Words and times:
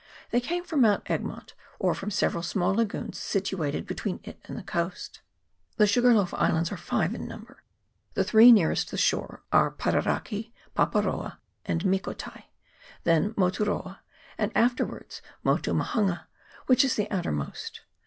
They 0.31 0.41
came 0.41 0.63
from 0.63 0.81
Mount 0.81 1.03
Egmont, 1.11 1.53
or 1.77 1.93
from 1.93 2.09
several 2.09 2.41
small 2.41 2.73
lagoons 2.73 3.19
situated 3.19 3.85
be 3.85 3.93
tween 3.93 4.19
it 4.23 4.39
and 4.45 4.57
the 4.57 4.63
coast. 4.63 5.21
The 5.77 5.85
Sugarloaf 5.85 6.33
Islands 6.33 6.71
are 6.71 6.75
five 6.75 7.13
in 7.13 7.27
number: 7.27 7.61
the 8.15 8.23
three 8.23 8.51
nearest 8.51 8.89
the 8.89 8.97
shore 8.97 9.43
are 9.51 9.69
Pararaki, 9.69 10.53
Paparoa, 10.75 11.37
and 11.67 11.83
Mikotai; 11.85 12.45
then 13.03 13.35
Moturoa; 13.35 13.99
and 14.39 14.51
afterwards 14.57 15.21
Motuma 15.45 15.83
hanga, 15.85 16.27
which 16.65 16.83
is 16.83 16.95
the 16.95 17.07
outermost. 17.11 17.81